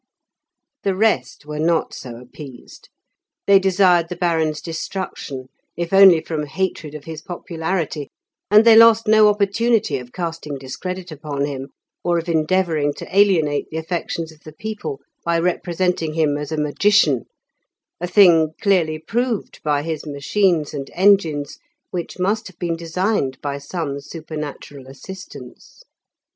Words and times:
The 0.81 0.95
rest 0.95 1.45
were 1.45 1.59
not 1.59 1.93
so 1.93 2.15
appeased; 2.15 2.89
they 3.45 3.59
desired 3.59 4.09
the 4.09 4.15
Baron's 4.15 4.59
destruction 4.59 5.49
if 5.77 5.93
only 5.93 6.21
from 6.21 6.47
hatred 6.47 6.95
of 6.95 7.03
his 7.03 7.21
popularity, 7.21 8.09
and 8.49 8.65
they 8.65 8.75
lost 8.75 9.07
no 9.07 9.27
opportunity 9.27 9.99
of 9.99 10.11
casting 10.11 10.57
discredit 10.57 11.11
upon 11.11 11.45
him, 11.45 11.67
or 12.03 12.17
of 12.17 12.27
endeavouring 12.27 12.95
to 12.95 13.15
alienate 13.15 13.69
the 13.69 13.77
affections 13.77 14.31
of 14.31 14.39
the 14.39 14.53
people 14.53 15.01
by 15.23 15.37
representing 15.37 16.15
him 16.15 16.35
as 16.35 16.51
a 16.51 16.57
magician, 16.57 17.25
a 17.99 18.07
thing 18.07 18.53
clearly 18.59 18.97
proved 18.97 19.61
by 19.61 19.83
his 19.83 20.07
machines 20.07 20.73
and 20.73 20.89
engines, 20.95 21.59
which 21.91 22.17
must 22.17 22.47
have 22.47 22.57
been 22.57 22.75
designed 22.75 23.39
by 23.39 23.59
some 23.59 23.99
supernatural 24.01 24.87
assistance. 24.87 25.83